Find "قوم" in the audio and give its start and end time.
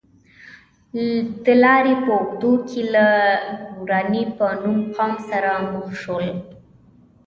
4.95-5.13